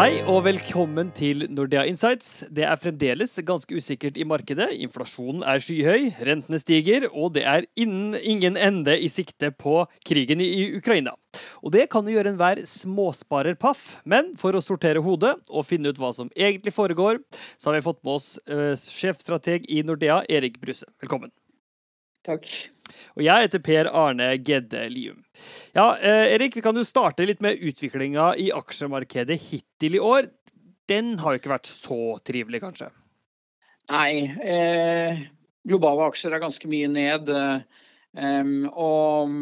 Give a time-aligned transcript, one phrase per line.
[0.00, 2.46] Hei og velkommen til Nordea Insights.
[2.48, 4.70] Det er fremdeles ganske usikkert i markedet.
[4.80, 10.40] Inflasjonen er skyhøy, rentene stiger, og det er innen ingen ende i sikte på krigen
[10.40, 11.12] i Ukraina.
[11.60, 15.92] Og det kan jo gjøre enhver småsparer paff, men for å sortere hodet og finne
[15.92, 17.20] ut hva som egentlig foregår,
[17.60, 20.88] så har vi fått med oss uh, sjefstrateg i Nordea, Erik Bruse.
[21.04, 21.28] Velkommen.
[22.26, 22.46] Takk.
[23.16, 25.22] Og jeg heter Per Arne Gedde Lium.
[25.76, 30.28] Ja, eh, Erik, vi kan jo starte litt med utviklinga i aksjemarkedet hittil i år.
[30.90, 32.90] Den har jo ikke vært så trivelig, kanskje?
[33.90, 34.26] Nei.
[34.42, 35.22] Eh,
[35.68, 37.30] globale aksjer er ganske mye ned.
[37.30, 39.36] Eh, og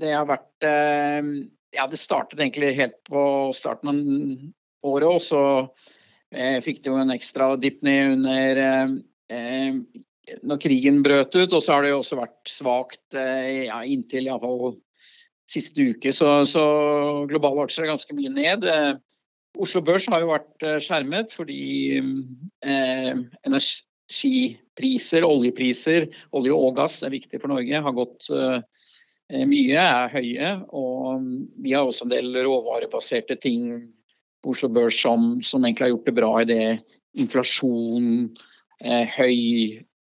[0.00, 1.32] det har vært eh,
[1.70, 3.22] Ja, det startet egentlig helt på
[3.56, 5.42] starten av året, og så
[6.34, 9.76] eh, fikk det jo en ekstra dipp ned under eh,
[10.46, 11.52] når krigen brøt ut.
[11.52, 14.76] Og så har det jo også vært svakt eh, ja, inntil iallfall
[15.50, 16.12] siste uke.
[16.14, 16.64] Så, så,
[17.30, 18.66] globale aksjer er ganske mye ned.
[18.68, 18.94] Eh,
[19.60, 21.62] Oslo Børs har jo vært eh, skjermet fordi
[21.98, 23.14] eh,
[23.48, 28.60] energipriser, oljepriser, olje og gass er viktig for Norge, har gått eh,
[29.46, 30.52] mye, er høye.
[30.70, 31.26] Og
[31.62, 33.74] vi har også en del råvarebaserte ting
[34.40, 36.64] på Oslo Børs som, som egentlig har gjort det bra i det
[37.18, 38.30] inflasjon,
[38.84, 39.36] eh, høy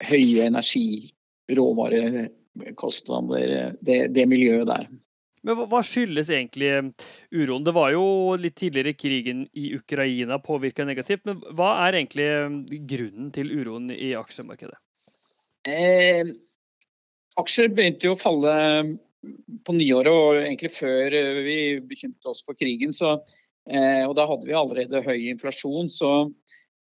[0.04, 1.12] høye energi,
[1.56, 4.88] råvarekostnader, det, det miljøet der.
[5.46, 6.88] Men hva skyldes egentlig eh,
[7.38, 7.66] uroen?
[7.66, 8.06] Det var jo
[8.40, 12.50] litt tidligere krigen i Ukraina påvirka negativt, men hva er egentlig eh,
[12.90, 14.78] grunnen til uroen i aksjemarkedet?
[15.70, 16.26] Eh,
[17.38, 18.54] aksjer begynte jo å falle
[19.66, 22.94] på nyåret og egentlig før eh, vi bekymret oss for krigen.
[22.96, 23.18] Så,
[23.70, 25.92] eh, og da hadde vi allerede høy inflasjon.
[25.94, 26.12] Så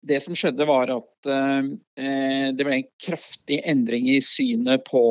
[0.03, 5.05] det som skjedde, var at eh, det ble en kraftig endring i synet på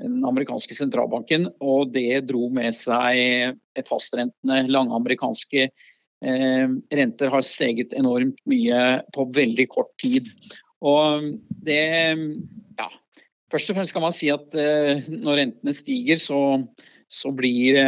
[0.00, 3.54] den amerikanske sentralbanken, og det dro med seg
[3.86, 4.64] fastrentene.
[4.72, 8.82] Lange amerikanske eh, renter har steget enormt mye
[9.14, 10.32] på veldig kort tid.
[10.84, 11.32] Og
[11.64, 11.82] det
[12.80, 12.90] Ja.
[13.52, 16.64] Først og fremst kan man si at eh, når rentene stiger, så,
[17.06, 17.78] så blir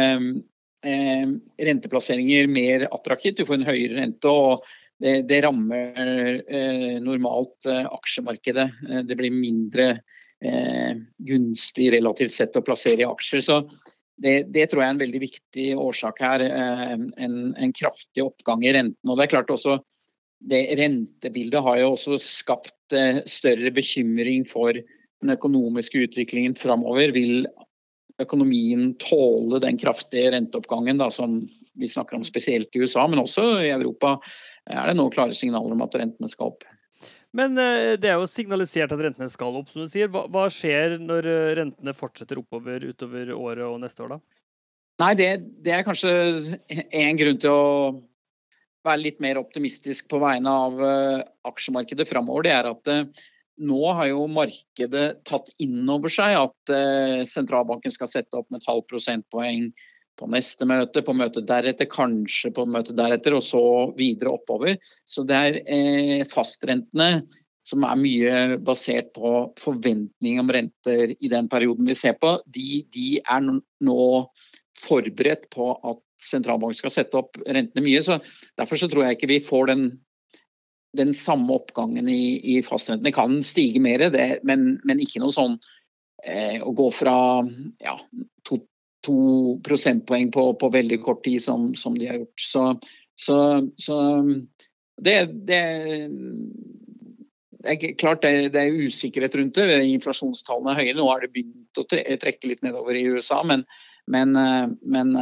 [0.87, 3.41] renteplasseringer mer attraktivt.
[3.41, 4.29] Du får en høyere rente.
[4.29, 4.63] og
[4.99, 8.69] det, rammer eh, normalt eh, aksjemarkedet.
[8.89, 9.97] Eh, det blir mindre
[11.17, 13.41] gunstig relativt sett å plassere i aksjer.
[13.41, 13.55] Så
[14.21, 16.43] det, det, tror jeg er en veldig viktig årsak her.
[16.45, 17.07] En,
[17.57, 19.09] en, kraftig oppgang i renten.
[19.09, 19.79] Og det er klart også
[20.45, 22.93] det Rentebildet har jo også skapt
[23.25, 27.15] større bekymring for den økonomiske utviklingen framover.
[27.17, 27.47] Vil
[28.21, 31.39] økonomien tåle den kraftige renteoppgangen da, som
[31.77, 34.19] vi snakker om spesielt i USA, men også i Europa?
[34.69, 36.65] Er det nå klare signaler om at rentene skal opp.
[37.35, 40.09] Men eh, det er jo signalisert at rentene skal opp, som du sier.
[40.11, 44.43] Hva, hva skjer når eh, rentene fortsetter oppover utover året og neste år, da?
[45.03, 45.31] Nei, det,
[45.65, 46.11] det er kanskje
[46.73, 47.65] en grunn til å
[48.87, 50.79] være litt mer optimistisk på vegne av
[51.45, 52.47] aksjemarkedet framover.
[52.47, 52.89] Det er at
[53.67, 56.71] nå har jo markedet tatt inn over seg at
[57.29, 59.67] sentralbanken skal sette opp med et halvt prosentpoeng
[60.17, 63.63] på neste møte, på møtet deretter, kanskje på møtet deretter, og så
[63.97, 64.77] videre oppover.
[65.05, 67.27] Så det er eh, fastrentene
[67.67, 72.83] som er mye basert på forventning om renter i den perioden vi ser på, de,
[72.93, 74.03] de er nå
[74.77, 78.01] forberedt på at sentralbanken skal sette opp rentene mye.
[78.05, 78.19] så
[78.57, 79.83] Derfor så tror jeg ikke vi får den,
[80.97, 83.13] den samme oppgangen i, i fastrentene.
[83.15, 85.57] Kan stige mer, det, men, men, ikke noe sånn
[86.23, 87.17] eh, å gå fra
[87.83, 87.97] ja,
[89.05, 89.17] to,
[89.65, 92.45] prosentpoeng på, på, veldig kort tid, som, som de har gjort.
[92.49, 92.63] Så,
[93.15, 93.37] så,
[93.77, 93.97] så
[95.01, 95.61] det, det,
[97.63, 99.81] det, er klart det, det, er usikkerhet rundt det.
[99.93, 100.95] Inflasjonstallene er høye.
[100.97, 103.65] Nå har det begynt å trekke litt nedover i USA, men,
[104.11, 104.33] men,
[104.81, 105.13] men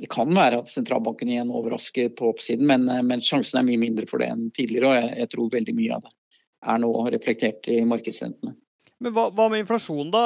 [0.00, 4.08] det kan være at sentralbanken igjen overrasker på oppsiden, men, men, sjansen er mye mindre
[4.08, 4.88] for det enn tidligere.
[4.88, 6.16] Og jeg, jeg tror veldig mye av det
[6.60, 8.54] er nå reflektert i markedsrentene.
[9.00, 10.24] Men hva, hva, med inflasjonen, da?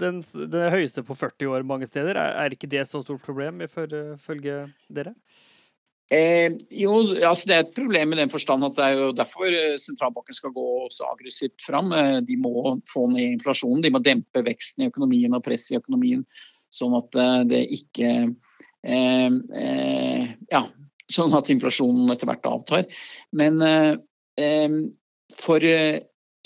[0.00, 0.20] Den,
[0.52, 2.18] den høyeste på 40 år mange steder.
[2.20, 5.14] Er, er ikke det så stort problem, ifølge dere?
[6.10, 9.46] Eh, jo, altså det er et problem i den forstand at det er jo derfor
[9.46, 11.92] eh, sentralbanken skal gå så aggressivt fram.
[11.94, 15.78] Eh, de må få ned inflasjonen, de må dempe veksten i økonomien og press i
[15.78, 16.24] økonomien.
[16.74, 18.10] Sånn at eh, det ikke
[18.82, 20.64] eh, eh, Ja,
[21.10, 22.84] sånn at inflasjonen etter hvert avtar.
[23.34, 23.58] Men
[25.40, 25.64] for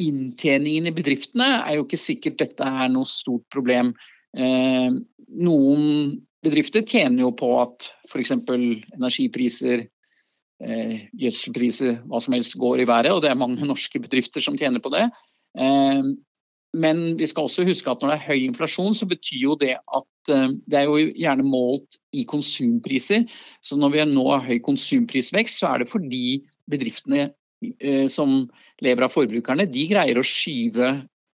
[0.00, 3.92] inntjeningen i bedriftene er jo ikke sikkert dette er noe stort problem.
[4.34, 4.90] Eh,
[5.38, 5.84] noen
[6.44, 8.34] bedrifter tjener jo på at f.eks.
[8.34, 9.86] energipriser,
[10.64, 14.58] eh, gjødselpriser, hva som helst går i været, og det er mange norske bedrifter som
[14.58, 15.06] tjener på det.
[15.58, 16.14] Eh,
[16.74, 19.76] men vi skal også huske at når det er høy inflasjon, så betyr jo det
[19.78, 23.28] at det er jo gjerne målt i konsumpriser.
[23.62, 27.28] Så når vi nå har høy konsumprisvekst, så er det fordi bedriftene
[28.12, 28.42] som
[28.84, 30.90] lever av forbrukerne, de greier å skyve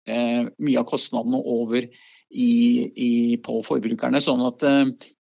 [0.10, 2.52] eh, mye av kostnadene over i,
[2.90, 3.12] i,
[3.42, 4.22] på forbrukerne.
[4.22, 4.66] Sånn at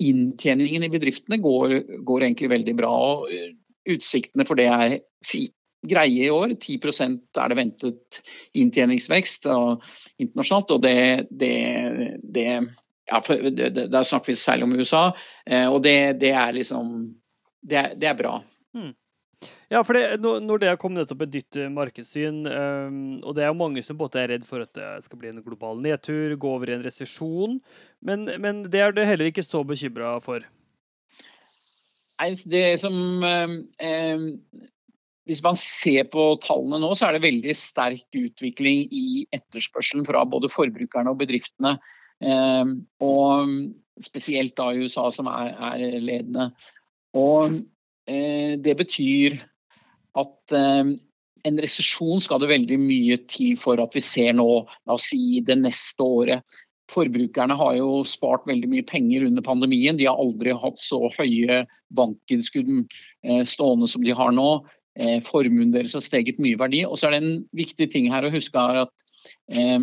[0.02, 2.92] inntjeningen i bedriftene går, går egentlig veldig bra.
[2.92, 5.00] og Utsiktene for det er
[5.82, 6.54] greie i år.
[6.54, 8.20] 10% er det ventet
[8.58, 9.82] inntjeningsvekst og,
[10.22, 10.76] internasjonalt.
[10.76, 11.56] og det, det,
[12.22, 12.48] det
[13.10, 15.04] ja, Der snakker vi særlig om USA,
[15.46, 17.12] eh, og det, det er liksom
[17.62, 18.38] det, det er bra.
[18.74, 18.94] Hmm.
[19.72, 23.80] Ja, for det, har kommet nettopp et nytt markedssyn, um, og det er jo mange
[23.86, 26.74] som både er redd for at det skal bli en global nedtur, gå over i
[26.76, 27.56] en resesjon,
[28.04, 30.44] men, men, det er du heller ikke så bekymra for?
[32.20, 33.56] Nei, det som um,
[35.28, 40.24] hvis man ser på tallene nå, så er det veldig sterk utvikling i etterspørselen fra
[40.26, 41.76] både forbrukerne og bedriftene.
[42.22, 42.72] Eh,
[43.06, 43.52] og
[44.02, 46.48] spesielt da i USA, som er, er ledende.
[47.18, 47.60] Og
[48.10, 49.38] eh, det betyr
[50.18, 50.92] at eh,
[51.42, 54.46] en resesjon skal det veldig mye til for at vi ser nå,
[54.86, 56.60] la oss si det neste året.
[56.92, 59.96] Forbrukerne har jo spart veldig mye penger under pandemien.
[59.96, 61.62] De har aldri hatt så høye
[61.96, 62.68] bankinnskudd
[63.48, 64.50] stående som de har nå.
[64.92, 66.82] Eh, formuen deres har steget mye verdi.
[66.84, 68.92] Og så er det en viktig ting her å huske er at
[69.52, 69.78] eh,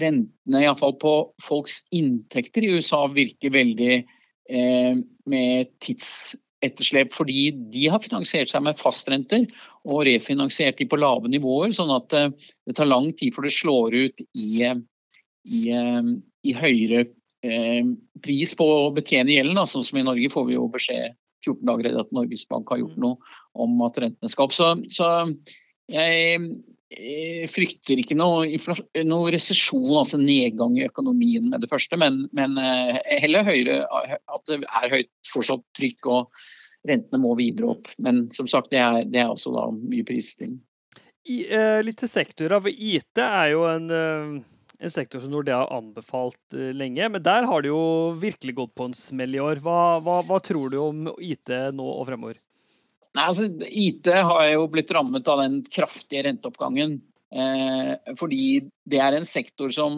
[0.00, 5.00] rentene iallfall på folks inntekter i USA virker veldig eh,
[5.30, 5.74] med
[6.64, 9.46] tidsetterslep, fordi de har finansiert seg med fastrenter
[9.84, 12.30] og refinansiert de på lave nivåer, sånn at eh,
[12.66, 14.80] det tar lang tid før det slår ut i, eh,
[15.44, 16.02] i, eh,
[16.44, 17.06] i høyere
[18.24, 19.66] pris på å betjene gjelden.
[19.68, 21.12] Sånn som i Norge får vi jo beskjed
[21.44, 23.02] 14 dager etter at Norges Bank har gjort mm.
[23.04, 24.54] noe om at rentene skal opp.
[24.56, 25.10] Så, så
[25.92, 26.38] jeg,
[27.50, 28.44] frykter ikke noe,
[29.06, 34.44] noe resesjon, altså nedgang i økonomien med det første, men, men eh, heller høyere, at
[34.50, 36.44] det er høyt fortsatt trykk og
[36.86, 37.90] rentene må videre opp.
[38.04, 40.60] Men som sagt, det er, det er også da mye prisstigning.
[41.24, 42.60] Eh, litt til sektorer.
[42.60, 44.42] For IT er jo en eh,
[44.84, 47.08] en sektor som Nordea har anbefalt uh, lenge.
[47.08, 49.62] Men der har det jo virkelig gått på en smell i år.
[49.64, 52.40] Hva, hva, hva tror du om IT nå og fremover?
[53.14, 56.98] Nei, altså, IT har jo blitt rammet av den kraftige renteoppgangen.
[57.34, 58.44] Eh, fordi
[58.86, 59.96] det er en sektor som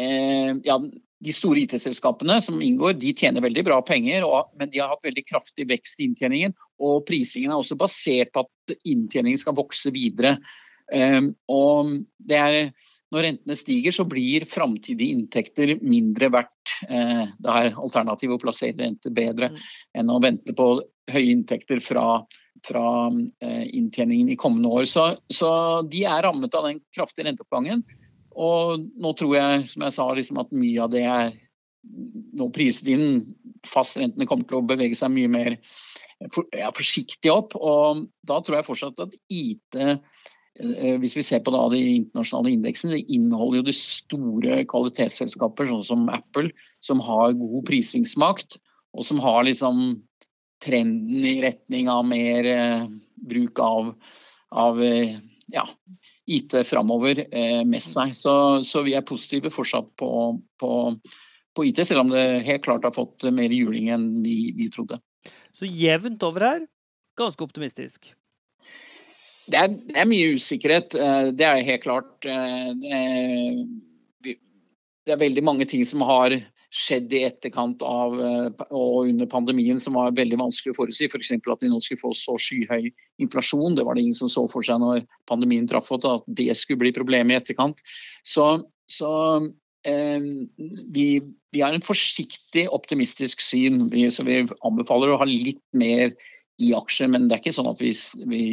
[0.00, 0.78] eh, Ja,
[1.26, 5.04] de store IT-selskapene som inngår, de tjener veldig bra penger, og, men de har hatt
[5.04, 6.52] veldig kraftig vekst i inntjeningen.
[6.84, 10.36] Og prisingen er også basert på at inntjeningen skal vokse videre.
[10.92, 11.22] Eh,
[11.52, 11.96] og
[12.28, 12.74] er
[13.14, 16.52] når rentene stiger, så blir framtidige inntekter mindre verdt.
[16.88, 19.62] Eh, det er alternativet å plassere renter bedre mm.
[20.00, 20.68] enn å vente på
[21.12, 22.20] høye inntekter fra,
[22.66, 22.84] fra
[23.40, 24.86] eh, inntjeningen i kommende år.
[24.90, 25.50] Så, så,
[25.88, 27.84] de er rammet av den kraftige renteoppgangen.
[28.36, 31.34] Og nå tror jeg, som jeg sa, liksom at mye av det er
[32.36, 33.22] nå priset inn.
[33.66, 35.56] Fastrentene kommer til å bevege seg mye mer
[36.32, 37.56] for, ja, forsiktig opp.
[37.56, 39.78] Og da tror jeg fortsatt at IT
[40.56, 46.06] hvis vi ser på de internasjonale indeksene, det inneholder jo de store kvalitetsselskaper, sånn som
[46.12, 46.52] Apple,
[46.84, 48.56] som har god prisingsmakt,
[48.96, 49.98] og som har liksom
[50.64, 52.84] trenden i retning av mer eh,
[53.28, 53.92] bruk av,
[54.56, 55.16] av eh,
[55.52, 55.66] ja,
[56.26, 58.14] IT framover eh, med seg.
[58.16, 58.34] Så,
[58.66, 60.10] så, vi er positive fortsatt på,
[60.60, 60.70] på,
[61.56, 65.00] på, IT, selv om det helt klart har fått mer juling enn vi, vi trodde.
[65.56, 66.66] Så jevnt over her,
[67.18, 68.12] ganske optimistisk?
[69.46, 72.26] Det er, det er, mye usikkerhet, eh, det er helt klart.
[72.26, 72.72] Eh,
[74.26, 76.34] det er, veldig mange ting som har
[76.74, 81.06] skjedd i etterkant av eh, og under pandemien som var veldig vanskelig å forutsi.
[81.06, 81.32] F.eks.
[81.44, 82.90] For at vi nå skulle få så skyhøy
[83.22, 83.78] inflasjon.
[83.78, 86.82] Det var det ingen som så for seg når pandemien traff oss, at det skulle
[86.84, 87.82] bli problemet i etterkant.
[88.26, 88.48] Så,
[88.90, 89.12] så
[89.86, 90.30] eh,
[90.92, 91.08] vi,
[91.54, 93.86] vi, har en forsiktig optimistisk syn.
[93.94, 96.10] Vi, så vi anbefaler å ha litt mer
[96.58, 97.92] i aksjer, men det er ikke sånn at vi,
[98.26, 98.44] vi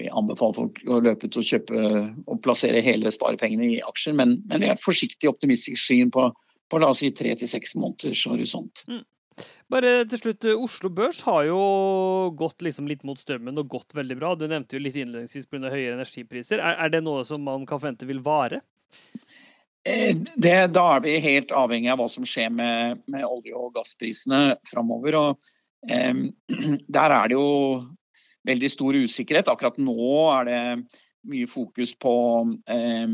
[0.00, 1.84] vi anbefaler folk å løpe ut og kjøpe
[2.26, 6.30] og plassere hele sparepengene i aksjer, men, men vi er forsiktig optimistisk syn på,
[6.70, 8.84] på la oss si tre til seks måneders horisont.
[8.90, 9.04] Mm.
[9.70, 11.60] Bare til slutt, Oslo Børs har jo
[12.38, 14.32] gått liksom litt mot strømmen og gått veldig bra.
[14.34, 15.70] Du nevnte jo litt innledningsvis pga.
[15.70, 16.58] høyere energipriser.
[16.58, 18.60] Er, er, det noe som man kan forvente vil vare?
[19.86, 23.72] Eh, det, da er vi helt avhengig av hva som skjer med, med olje- og
[23.78, 25.16] gassprisene framover.
[25.20, 25.50] Og,
[25.88, 26.26] eh,
[26.98, 27.48] der er det jo
[28.48, 29.50] veldig stor usikkerhet.
[29.52, 30.60] Akkurat nå er det
[31.30, 32.14] mye fokus på
[32.70, 33.12] eh,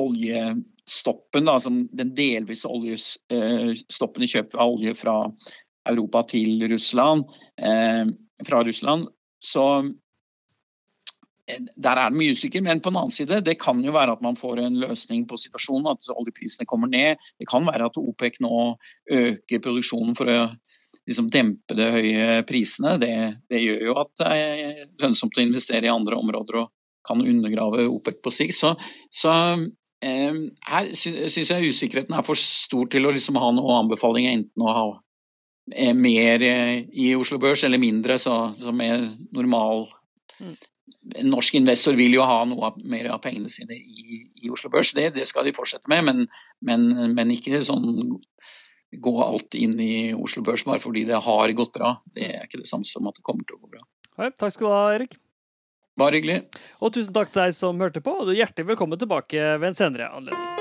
[0.00, 5.16] oljestoppen, da, som den delvise oljestoppen i kjøp av olje fra
[5.90, 7.30] Europa til Russland.
[7.58, 8.04] Eh,
[8.46, 9.08] fra Russland.
[9.40, 9.66] Så
[11.76, 14.22] der er det mye usikker, men på den annen side, det kan jo være at
[14.22, 17.18] man får en løsning på situasjonen, at oljeprisene kommer ned.
[17.40, 18.76] Det kan være at OPEC nå
[19.10, 20.38] øker produksjonen for å
[21.10, 22.96] liksom dempe de høye prisene.
[23.02, 23.12] Det,
[23.50, 26.72] det, gjør jo at det er lønnsomt å investere i andre områder og
[27.06, 28.58] kan undergrave OPEC på sikt.
[28.58, 28.74] Så,
[29.14, 29.34] så
[30.04, 30.40] eh,
[30.70, 34.74] her syns jeg usikkerheten er for stor til å liksom ha noen anbefaling, enten å
[34.76, 34.88] ha
[35.74, 39.88] eh, mer eh, i Oslo Børs eller mindre, så, som er normal
[40.40, 40.58] mm
[41.16, 44.92] en norsk investor vil jo ha noe mer av pengene sine i, i Oslo Børs.
[44.96, 46.26] Det, det, skal de fortsette med, men,
[46.66, 47.86] men, men, ikke sånn
[48.98, 51.96] gå alt inn i Oslo Børs bare fordi det har gått bra.
[52.16, 53.84] Det er ikke det samme som at det kommer til å gå bra.
[54.20, 55.18] Hei, takk skal du ha, Erik.
[56.00, 56.40] Bare hyggelig.
[56.80, 59.72] Og tusen takk til deg som hørte på, og du er hjertelig velkommen tilbake ved
[59.72, 60.59] en senere anledning.